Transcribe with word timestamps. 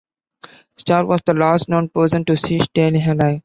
Starr 0.77 1.05
was 1.05 1.21
the 1.27 1.33
last 1.35 1.69
known 1.69 1.87
person 1.87 2.25
to 2.25 2.35
see 2.35 2.57
Staley 2.57 3.03
alive. 3.05 3.39